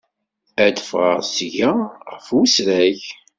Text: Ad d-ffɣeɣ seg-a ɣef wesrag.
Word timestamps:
Ad 0.65 0.71
d-ffɣeɣ 0.75 1.19
seg-a 1.35 1.71
ɣef 2.11 2.27
wesrag. 2.35 2.99